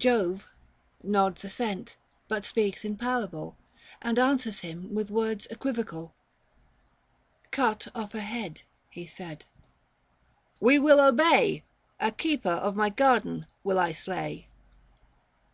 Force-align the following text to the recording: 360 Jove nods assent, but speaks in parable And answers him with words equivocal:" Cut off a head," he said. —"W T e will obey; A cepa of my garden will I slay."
360 0.00 0.02
Jove 0.02 0.48
nods 1.02 1.44
assent, 1.44 1.96
but 2.26 2.46
speaks 2.46 2.86
in 2.86 2.96
parable 2.96 3.54
And 4.00 4.18
answers 4.18 4.60
him 4.60 4.94
with 4.94 5.10
words 5.10 5.46
equivocal:" 5.50 6.10
Cut 7.50 7.88
off 7.94 8.14
a 8.14 8.22
head," 8.22 8.62
he 8.88 9.04
said. 9.04 9.44
—"W 10.60 10.70
T 10.72 10.76
e 10.76 10.78
will 10.78 11.06
obey; 11.06 11.64
A 12.00 12.10
cepa 12.10 12.56
of 12.60 12.74
my 12.74 12.88
garden 12.88 13.46
will 13.62 13.78
I 13.78 13.92
slay." 13.92 14.48